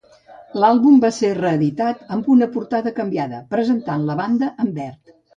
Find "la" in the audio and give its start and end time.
4.09-4.17